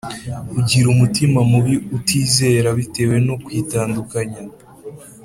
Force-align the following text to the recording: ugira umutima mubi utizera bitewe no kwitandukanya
ugira 0.59 0.87
umutima 0.95 1.39
mubi 1.51 1.75
utizera 1.97 2.67
bitewe 2.77 3.15
no 3.27 3.35
kwitandukanya 3.43 4.41